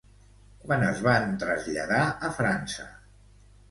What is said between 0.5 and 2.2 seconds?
Quan es van traslladar